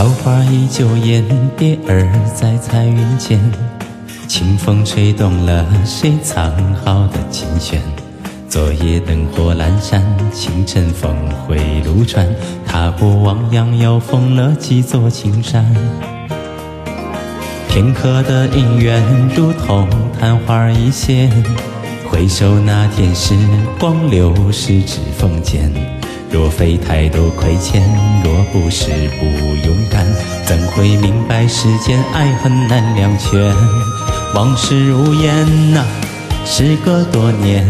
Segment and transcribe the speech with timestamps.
[0.00, 1.22] 桃花依旧艳，
[1.58, 3.38] 蝶儿在彩云间。
[4.26, 7.82] 清风吹动了谁藏好的琴弦？
[8.48, 10.02] 昨夜灯火阑珊，
[10.32, 11.14] 清晨峰
[11.46, 12.26] 回路转。
[12.66, 15.70] 踏过汪洋，又逢了几座青山。
[17.68, 19.04] 片刻的姻缘，
[19.36, 19.86] 如同
[20.18, 21.30] 昙花一现。
[22.08, 23.36] 回首那天，时
[23.78, 25.70] 光流逝指缝间。
[26.30, 27.82] 若非太多亏欠，
[28.22, 28.86] 若不是
[29.18, 29.26] 不
[29.66, 30.06] 勇敢，
[30.46, 33.52] 怎会明白世间爱恨难两全？
[34.34, 35.84] 往事如烟呐，
[36.44, 37.66] 时隔多年，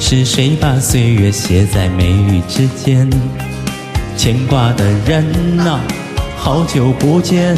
[0.00, 3.08] 是谁把岁月写在眉宇之间？
[4.16, 5.80] 牵挂的人呐，
[6.36, 7.56] 好久不见，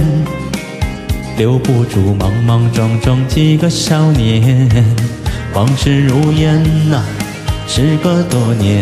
[1.39, 4.69] 留不住莽莽撞撞几个少年。
[5.55, 6.61] 往事如烟
[6.91, 7.05] 呐，
[7.69, 8.80] 时隔多年。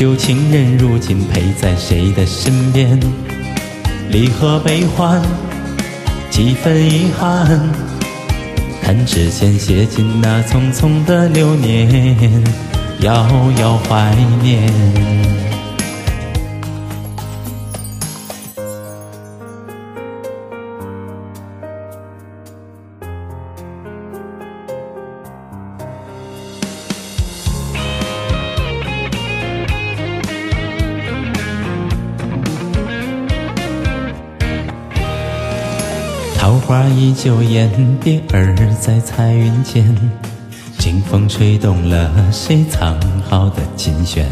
[0.00, 2.98] 旧情人如今陪在谁的身边？
[4.08, 5.20] 离合悲欢，
[6.30, 7.60] 几分遗憾。
[8.82, 12.42] 弹指间写尽那匆匆的流年，
[13.00, 13.26] 遥
[13.58, 14.72] 遥怀念。
[36.70, 37.68] 花依旧艳，
[38.00, 39.92] 蝶儿在彩云间。
[40.78, 42.96] 清风吹动了谁藏
[43.28, 44.24] 好的琴弦？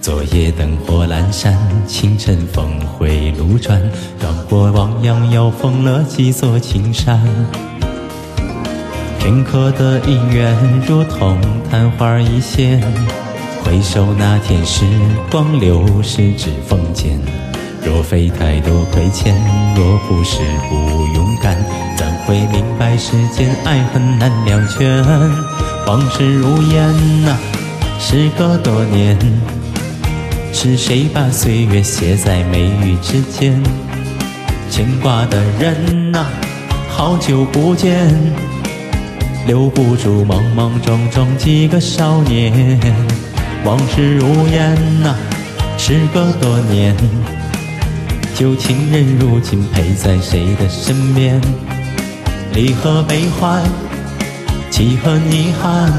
[0.00, 3.80] 昨夜灯火阑珊，清晨峰回路转。
[4.18, 7.24] 转过汪洋，又逢了几座青山。
[9.20, 11.38] 片刻的姻缘，如同
[11.70, 12.82] 昙花一现。
[13.62, 14.84] 回首那天，时
[15.30, 17.20] 光流逝指缝间。
[17.88, 19.34] 若非太多亏欠，
[19.74, 21.56] 若不是不勇敢，
[21.96, 25.02] 怎会明白世间爱恨难两全？
[25.86, 27.34] 往事如烟呐，
[27.98, 29.16] 时隔多年，
[30.52, 33.58] 是谁把岁月写在眉宇之间？
[34.70, 36.26] 牵挂的人呐，
[36.90, 38.06] 好久不见，
[39.46, 42.78] 留不住莽莽撞撞几个少年。
[43.64, 45.16] 往事如烟呐，
[45.78, 46.94] 时隔多年。
[48.38, 51.40] 旧情人如今陪在谁的身边？
[52.54, 53.64] 离合悲欢，
[54.70, 55.92] 几何遗憾。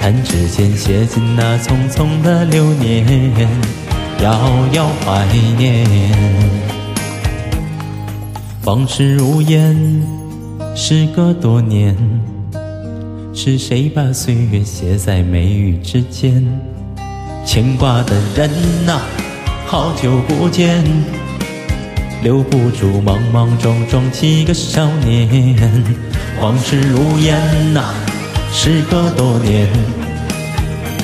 [0.00, 3.06] 弹指间写尽那匆匆的流年，
[4.24, 5.24] 遥遥怀
[5.56, 5.86] 念。
[8.64, 10.02] 往事如烟，
[10.74, 11.96] 时隔多年，
[13.32, 16.44] 是谁把岁月写在眉宇之间？
[17.46, 18.50] 牵挂的人
[18.84, 19.00] 呐。
[19.66, 20.84] 好久不见，
[22.22, 25.56] 留不住莽莽撞撞几个少年。
[26.40, 27.36] 往事如烟
[27.72, 27.82] 呐，
[28.52, 29.66] 时隔多年，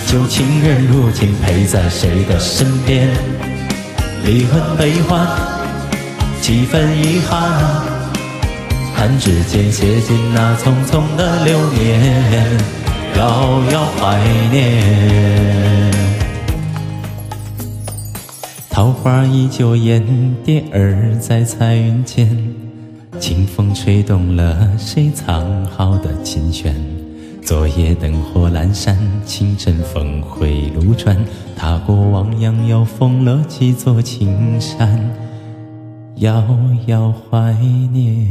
[0.06, 3.08] 旧情人如今陪在谁的身边？
[4.24, 5.26] 离恨悲欢，
[6.40, 7.50] 几分遗憾。
[8.94, 12.58] 弹指间写尽那匆匆的流年，
[13.16, 14.20] 遥遥怀
[14.52, 16.19] 念。
[18.80, 20.02] 桃花依旧艳，
[20.42, 22.34] 蝶儿在彩云间。
[23.18, 26.74] 清风吹动了谁藏好的琴弦？
[27.42, 28.96] 昨夜灯火阑珊，
[29.26, 31.14] 清晨峰回路转。
[31.54, 34.98] 踏过汪洋，又逢了几座青山，
[36.14, 36.42] 遥
[36.86, 37.52] 遥怀
[37.92, 38.26] 念。